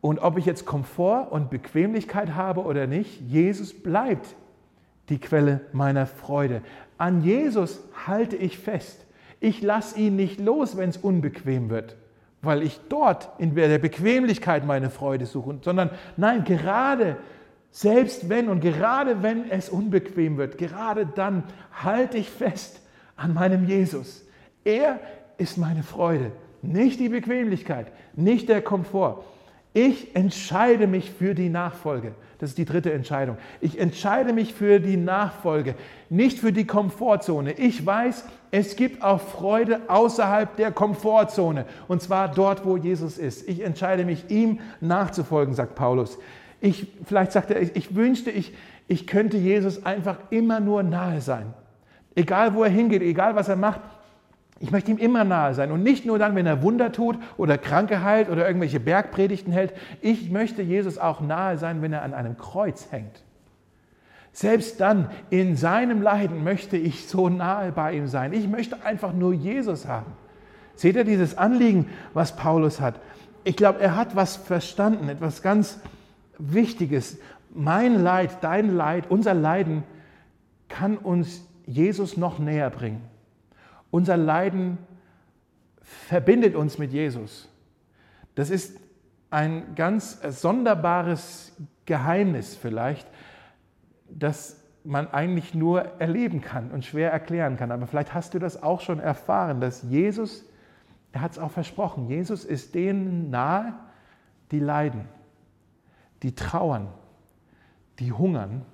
[0.00, 4.34] Und ob ich jetzt Komfort und Bequemlichkeit habe oder nicht, Jesus bleibt
[5.08, 6.62] die Quelle meiner Freude.
[6.98, 9.04] An Jesus halte ich fest.
[9.40, 11.96] Ich lasse ihn nicht los, wenn es unbequem wird,
[12.42, 17.16] weil ich dort in der Bequemlichkeit meine Freude suche, sondern nein, gerade
[17.70, 22.80] selbst wenn und gerade wenn es unbequem wird, gerade dann halte ich fest
[23.16, 24.24] an meinem Jesus.
[24.64, 25.00] Er
[25.36, 29.24] ist meine Freude, nicht die Bequemlichkeit, nicht der Komfort.
[29.78, 32.10] Ich entscheide mich für die Nachfolge.
[32.40, 33.36] Das ist die dritte Entscheidung.
[33.60, 35.76] Ich entscheide mich für die Nachfolge,
[36.10, 37.52] nicht für die Komfortzone.
[37.52, 41.64] Ich weiß, es gibt auch Freude außerhalb der Komfortzone.
[41.86, 43.48] Und zwar dort, wo Jesus ist.
[43.48, 46.18] Ich entscheide mich, ihm nachzufolgen, sagt Paulus.
[46.60, 48.54] Ich, vielleicht sagt er, ich wünschte, ich,
[48.88, 51.54] ich könnte Jesus einfach immer nur nahe sein.
[52.16, 53.82] Egal, wo er hingeht, egal, was er macht,
[54.60, 57.58] ich möchte ihm immer nahe sein und nicht nur dann, wenn er Wunder tut oder
[57.58, 59.72] Kranke heilt oder irgendwelche Bergpredigten hält.
[60.00, 63.22] Ich möchte Jesus auch nahe sein, wenn er an einem Kreuz hängt.
[64.32, 68.32] Selbst dann in seinem Leiden möchte ich so nahe bei ihm sein.
[68.32, 70.12] Ich möchte einfach nur Jesus haben.
[70.74, 73.00] Seht ihr dieses Anliegen, was Paulus hat?
[73.44, 75.80] Ich glaube, er hat was verstanden, etwas ganz
[76.38, 77.18] Wichtiges.
[77.54, 79.84] Mein Leid, dein Leid, unser Leiden
[80.68, 83.02] kann uns Jesus noch näher bringen.
[83.90, 84.78] Unser Leiden
[85.80, 87.48] verbindet uns mit Jesus.
[88.34, 88.78] Das ist
[89.30, 91.52] ein ganz sonderbares
[91.86, 93.06] Geheimnis vielleicht,
[94.08, 97.72] das man eigentlich nur erleben kann und schwer erklären kann.
[97.72, 100.44] Aber vielleicht hast du das auch schon erfahren, dass Jesus,
[101.12, 103.74] er hat es auch versprochen, Jesus ist denen nahe,
[104.50, 105.04] die leiden,
[106.22, 106.88] die trauern,
[107.98, 108.64] die hungern,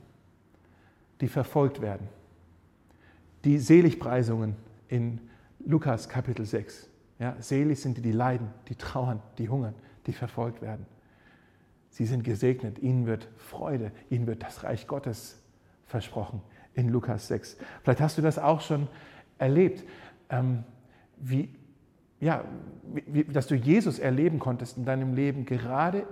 [1.21, 2.09] die verfolgt werden,
[3.45, 4.57] die Seligpreisungen
[4.95, 5.21] in
[5.67, 6.89] Lukas Kapitel 6.
[7.19, 9.75] Ja, selig sind die, die leiden, die trauern, die hungern,
[10.07, 10.87] die verfolgt werden.
[11.91, 15.43] Sie sind gesegnet, ihnen wird Freude, ihnen wird das Reich Gottes
[15.85, 16.43] versprochen
[16.75, 17.57] in Lukas 6.
[17.83, 18.87] Vielleicht hast du das auch schon
[19.39, 19.83] erlebt,
[20.31, 20.63] ähm,
[21.17, 21.53] wie,
[22.21, 22.45] ja,
[23.07, 26.07] wie, dass du Jesus erleben konntest in deinem Leben, gerade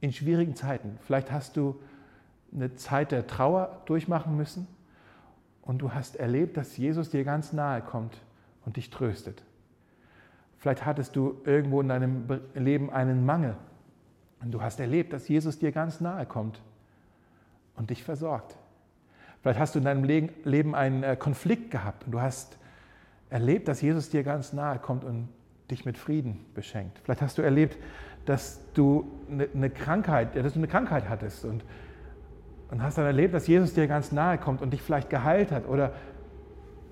[0.00, 0.98] in schwierigen Zeiten.
[1.00, 1.80] Vielleicht hast du
[2.52, 4.68] eine Zeit der Trauer durchmachen müssen
[5.64, 8.20] und du hast erlebt, dass Jesus dir ganz nahe kommt
[8.64, 9.42] und dich tröstet.
[10.58, 13.56] Vielleicht hattest du irgendwo in deinem Leben einen Mangel
[14.40, 16.62] und du hast erlebt, dass Jesus dir ganz nahe kommt
[17.76, 18.56] und dich versorgt.
[19.42, 22.56] Vielleicht hast du in deinem Leben einen äh, Konflikt gehabt und du hast
[23.28, 25.28] erlebt, dass Jesus dir ganz nahe kommt und
[25.70, 26.98] dich mit Frieden beschenkt.
[27.04, 27.76] Vielleicht hast du erlebt,
[28.26, 31.64] dass du eine Krankheit, dass du eine Krankheit hattest und
[32.70, 35.68] und hast dann erlebt, dass Jesus dir ganz nahe kommt und dich vielleicht geheilt hat
[35.68, 35.92] oder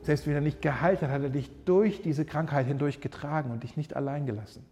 [0.03, 3.63] selbst wenn er nicht geheilt hat, hat er dich durch diese Krankheit hindurch getragen und
[3.63, 4.67] dich nicht allein gelassen.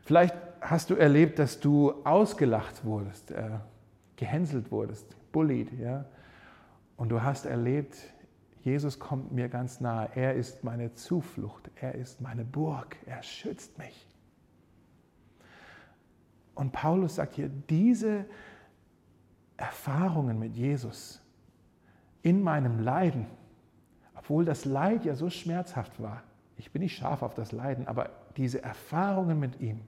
[0.00, 3.50] Vielleicht hast du erlebt, dass du ausgelacht wurdest, äh,
[4.16, 6.04] gehänselt wurdest, bullied, ja.
[6.96, 7.96] Und du hast erlebt,
[8.62, 10.08] Jesus kommt mir ganz nahe.
[10.14, 11.70] Er ist meine Zuflucht.
[11.80, 12.96] Er ist meine Burg.
[13.06, 14.06] Er schützt mich.
[16.54, 18.24] Und Paulus sagt hier, diese
[19.62, 21.20] Erfahrungen mit Jesus
[22.22, 23.26] in meinem Leiden,
[24.14, 26.24] obwohl das Leid ja so schmerzhaft war.
[26.56, 29.80] Ich bin nicht scharf auf das Leiden, aber diese Erfahrungen mit ihm,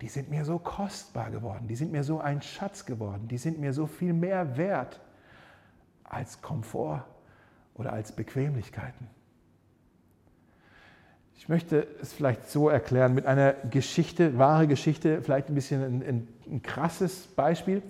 [0.00, 3.58] die sind mir so kostbar geworden, die sind mir so ein Schatz geworden, die sind
[3.58, 5.00] mir so viel mehr wert
[6.04, 7.04] als Komfort
[7.74, 9.08] oder als Bequemlichkeiten.
[11.34, 16.02] Ich möchte es vielleicht so erklären mit einer Geschichte, wahre Geschichte, vielleicht ein bisschen ein,
[16.02, 17.82] ein, ein krasses Beispiel.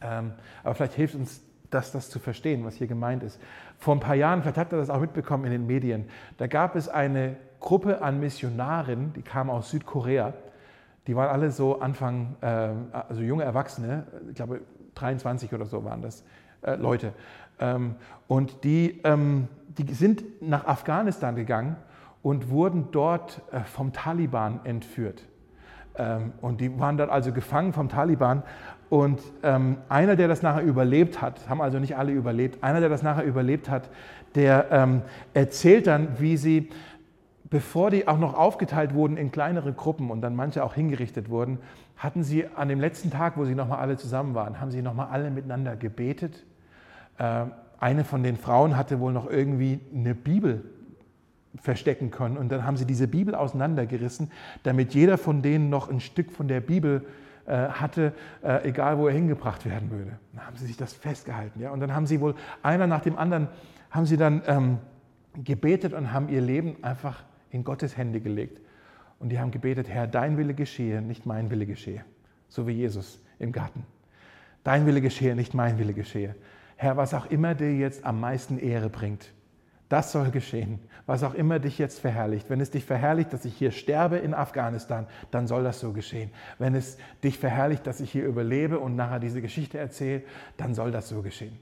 [0.00, 0.32] Ähm,
[0.62, 3.40] aber vielleicht hilft uns das, das zu verstehen, was hier gemeint ist.
[3.78, 6.08] Vor ein paar Jahren, vielleicht habt ihr das auch mitbekommen in den Medien,
[6.38, 10.34] da gab es eine Gruppe an Missionarinnen, die kamen aus Südkorea.
[11.06, 14.60] Die waren alle so Anfang, äh, also junge Erwachsene, ich glaube
[14.94, 16.24] 23 oder so waren das
[16.62, 17.12] äh, Leute.
[17.58, 21.76] Ähm, und die, ähm, die sind nach Afghanistan gegangen
[22.22, 25.24] und wurden dort äh, vom Taliban entführt.
[25.98, 28.42] Ähm, und die waren dort also gefangen vom Taliban.
[28.88, 32.88] Und ähm, einer, der das nachher überlebt hat, haben also nicht alle überlebt, einer, der
[32.88, 33.90] das nachher überlebt hat,
[34.34, 35.02] der ähm,
[35.34, 36.70] erzählt dann, wie sie,
[37.50, 41.58] bevor die auch noch aufgeteilt wurden in kleinere Gruppen und dann manche auch hingerichtet wurden,
[41.96, 45.08] hatten sie an dem letzten Tag, wo sie nochmal alle zusammen waren, haben sie nochmal
[45.10, 46.44] alle miteinander gebetet.
[47.80, 50.64] Eine von den Frauen hatte wohl noch irgendwie eine Bibel
[51.60, 52.36] verstecken können.
[52.36, 54.30] Und dann haben sie diese Bibel auseinandergerissen,
[54.62, 57.04] damit jeder von denen noch ein Stück von der Bibel
[57.46, 60.18] äh, hatte, äh, egal wo er hingebracht werden würde.
[60.34, 61.60] Dann haben sie sich das festgehalten.
[61.60, 61.70] Ja?
[61.70, 63.48] Und dann haben sie wohl einer nach dem anderen,
[63.90, 64.78] haben sie dann ähm,
[65.44, 68.60] gebetet und haben ihr Leben einfach in Gottes Hände gelegt.
[69.18, 72.04] Und die haben gebetet, Herr, dein Wille geschehe, nicht mein Wille geschehe.
[72.48, 73.84] So wie Jesus im Garten.
[74.62, 76.34] Dein Wille geschehe, nicht mein Wille geschehe.
[76.76, 79.32] Herr, was auch immer dir jetzt am meisten Ehre bringt,
[79.88, 82.50] das soll geschehen, was auch immer dich jetzt verherrlicht.
[82.50, 86.30] Wenn es dich verherrlicht, dass ich hier sterbe in Afghanistan, dann soll das so geschehen.
[86.58, 90.22] Wenn es dich verherrlicht, dass ich hier überlebe und nachher diese Geschichte erzähle,
[90.58, 91.58] dann soll das so geschehen.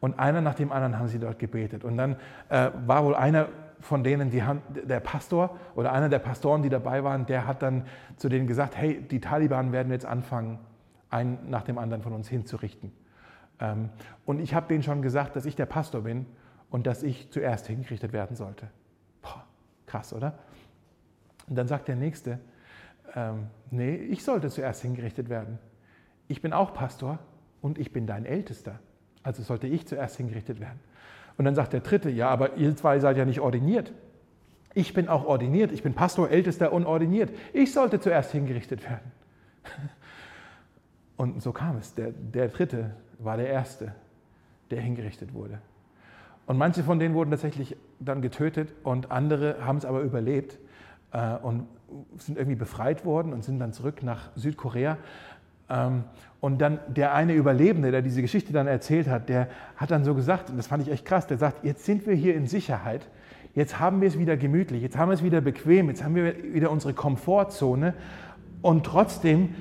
[0.00, 1.84] Und einer nach dem anderen haben sie dort gebetet.
[1.84, 2.16] Und dann
[2.48, 3.48] äh, war wohl einer
[3.80, 7.62] von denen, die haben, der Pastor oder einer der Pastoren, die dabei waren, der hat
[7.62, 7.84] dann
[8.16, 10.58] zu denen gesagt, hey, die Taliban werden jetzt anfangen,
[11.08, 12.92] einen nach dem anderen von uns hinzurichten.
[13.60, 13.90] Ähm,
[14.26, 16.26] und ich habe denen schon gesagt, dass ich der Pastor bin
[16.70, 18.68] und dass ich zuerst hingerichtet werden sollte.
[19.22, 19.44] Boah,
[19.86, 20.38] krass, oder?
[21.48, 22.38] Und dann sagt der Nächste,
[23.14, 25.58] ähm, nee, ich sollte zuerst hingerichtet werden.
[26.28, 27.18] Ich bin auch Pastor
[27.60, 28.78] und ich bin dein Ältester.
[29.22, 30.80] Also sollte ich zuerst hingerichtet werden.
[31.36, 33.92] Und dann sagt der Dritte, ja, aber ihr zwei seid ja nicht ordiniert.
[34.74, 37.30] Ich bin auch ordiniert, ich bin Pastor, Ältester und ordiniert.
[37.52, 39.10] Ich sollte zuerst hingerichtet werden.
[41.16, 41.94] Und so kam es.
[41.94, 43.94] Der, der Dritte war der Erste,
[44.70, 45.60] der hingerichtet wurde.
[46.50, 50.58] Und manche von denen wurden tatsächlich dann getötet und andere haben es aber überlebt
[51.12, 51.68] äh, und
[52.18, 54.96] sind irgendwie befreit worden und sind dann zurück nach Südkorea.
[55.68, 56.02] Ähm,
[56.40, 60.12] und dann der eine Überlebende, der diese Geschichte dann erzählt hat, der hat dann so
[60.16, 63.06] gesagt, und das fand ich echt krass, der sagt, jetzt sind wir hier in Sicherheit,
[63.54, 66.34] jetzt haben wir es wieder gemütlich, jetzt haben wir es wieder bequem, jetzt haben wir
[66.52, 67.94] wieder unsere Komfortzone
[68.60, 69.54] und trotzdem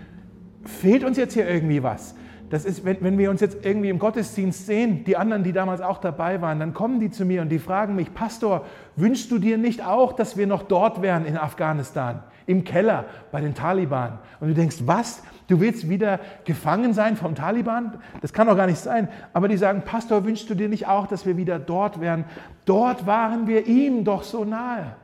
[0.66, 2.16] fehlt uns jetzt hier irgendwie was.
[2.50, 5.82] Das ist, wenn, wenn wir uns jetzt irgendwie im Gottesdienst sehen, die anderen, die damals
[5.82, 9.38] auch dabei waren, dann kommen die zu mir und die fragen mich, Pastor, wünschst du
[9.38, 14.18] dir nicht auch, dass wir noch dort wären in Afghanistan, im Keller bei den Taliban?
[14.40, 15.22] Und du denkst, was?
[15.48, 18.00] Du willst wieder gefangen sein vom Taliban?
[18.22, 19.10] Das kann doch gar nicht sein.
[19.34, 22.26] Aber die sagen, Pastor, wünschst du dir nicht auch, dass wir wieder dort wären?
[22.66, 24.96] Dort waren wir ihm doch so nahe.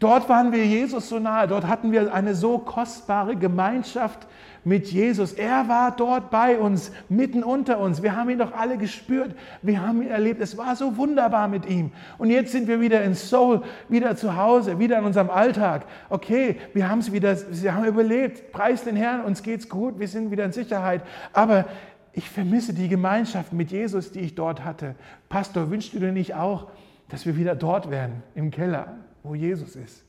[0.00, 1.46] Dort waren wir Jesus so nahe.
[1.46, 4.26] Dort hatten wir eine so kostbare Gemeinschaft
[4.64, 5.34] mit Jesus.
[5.34, 8.02] Er war dort bei uns, mitten unter uns.
[8.02, 9.34] Wir haben ihn doch alle gespürt.
[9.60, 10.40] Wir haben ihn erlebt.
[10.40, 11.92] Es war so wunderbar mit ihm.
[12.16, 15.84] Und jetzt sind wir wieder in Seoul, wieder zu Hause, wieder in unserem Alltag.
[16.08, 18.52] Okay, wir haben es wieder, wir haben überlebt.
[18.52, 19.98] Preis den Herrn, uns geht's gut.
[19.98, 21.02] Wir sind wieder in Sicherheit.
[21.34, 21.66] Aber
[22.14, 24.94] ich vermisse die Gemeinschaft mit Jesus, die ich dort hatte.
[25.28, 26.68] Pastor, wünschst du dir nicht auch,
[27.10, 30.04] dass wir wieder dort wären, im Keller, wo Jesus ist?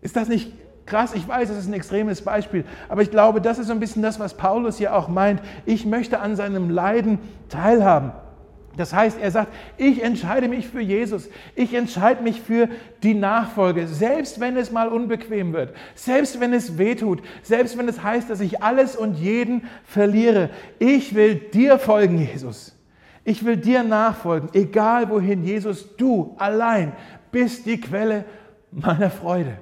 [0.00, 0.52] Ist das nicht
[0.86, 3.80] Krass, ich weiß, es ist ein extremes Beispiel, aber ich glaube, das ist so ein
[3.80, 5.42] bisschen das, was Paulus hier auch meint.
[5.66, 8.12] Ich möchte an seinem Leiden teilhaben.
[8.76, 12.68] Das heißt, er sagt, ich entscheide mich für Jesus, ich entscheide mich für
[13.02, 18.02] die Nachfolge, selbst wenn es mal unbequem wird, selbst wenn es wehtut, selbst wenn es
[18.02, 20.50] heißt, dass ich alles und jeden verliere.
[20.78, 22.76] Ich will dir folgen, Jesus.
[23.24, 26.92] Ich will dir nachfolgen, egal wohin, Jesus, du allein
[27.36, 28.24] bist die Quelle
[28.72, 29.58] meiner Freude.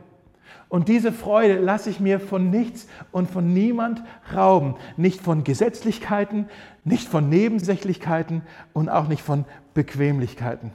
[0.68, 4.00] Und diese Freude lasse ich mir von nichts und von niemand
[4.32, 4.76] rauben.
[4.96, 6.46] Nicht von Gesetzlichkeiten,
[6.84, 8.42] nicht von Nebensächlichkeiten
[8.74, 10.70] und auch nicht von Bequemlichkeiten.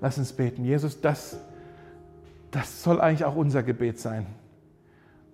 [0.00, 0.64] Lass uns beten.
[0.64, 1.38] Jesus, das,
[2.50, 4.24] das soll eigentlich auch unser Gebet sein,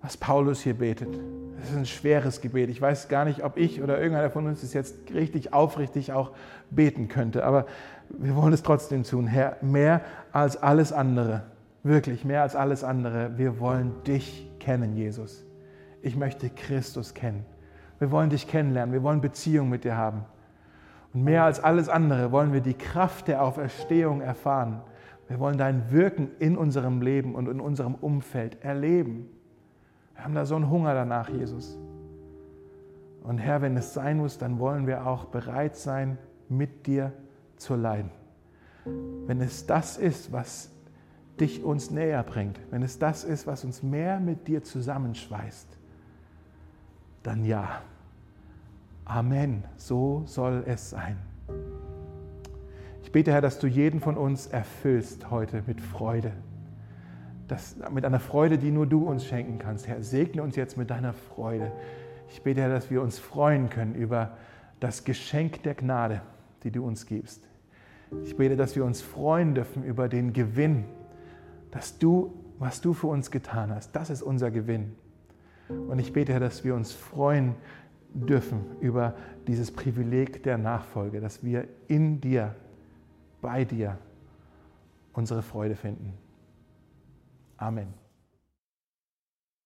[0.01, 1.17] was Paulus hier betet.
[1.57, 2.69] Das ist ein schweres Gebet.
[2.69, 6.31] Ich weiß gar nicht, ob ich oder irgendeiner von uns es jetzt richtig aufrichtig auch
[6.69, 7.65] beten könnte, aber
[8.09, 11.43] wir wollen es trotzdem tun, Herr, mehr als alles andere
[11.85, 13.37] Wirklich, mehr als alles andere.
[13.37, 15.45] Wir wollen dich kennen, Jesus.
[16.01, 17.45] Ich möchte Christus kennen.
[17.99, 18.91] Wir wollen dich kennenlernen.
[18.91, 20.25] Wir wollen Beziehung mit dir haben.
[21.13, 24.81] Und mehr als alles andere wollen wir die Kraft der Auferstehung erfahren.
[25.27, 29.29] Wir wollen dein Wirken in unserem Leben und in unserem Umfeld erleben.
[30.15, 31.77] Wir haben da so einen Hunger danach, Jesus.
[33.21, 36.17] Und Herr, wenn es sein muss, dann wollen wir auch bereit sein,
[36.49, 37.13] mit dir
[37.57, 38.11] zu leiden.
[39.25, 40.71] Wenn es das ist, was
[41.39, 45.67] dich uns näher bringt, wenn es das ist, was uns mehr mit dir zusammenschweißt,
[47.23, 47.81] dann ja.
[49.03, 49.63] Amen.
[49.77, 51.17] So soll es sein.
[53.03, 56.31] Ich bete, Herr, dass du jeden von uns erfüllst heute mit Freude.
[57.47, 59.87] Das, mit einer Freude, die nur du uns schenken kannst.
[59.87, 61.71] Herr, segne uns jetzt mit deiner Freude.
[62.29, 64.37] Ich bete, Herr, dass wir uns freuen können über
[64.79, 66.21] das Geschenk der Gnade,
[66.65, 67.47] die du uns gibst.
[68.23, 70.83] Ich bete, dass wir uns freuen dürfen über den Gewinn,
[71.71, 74.95] dass du, was du für uns getan hast, das ist unser Gewinn.
[75.69, 77.55] Und ich bete, Herr, dass wir uns freuen
[78.13, 79.15] dürfen über
[79.47, 82.55] dieses Privileg der Nachfolge, dass wir in dir,
[83.41, 83.97] bei dir
[85.13, 86.13] unsere Freude finden.
[87.57, 88.04] Amen.